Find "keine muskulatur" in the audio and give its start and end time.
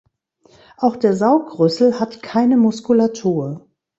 2.23-3.69